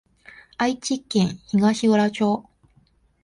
[0.57, 2.45] 愛知県東浦町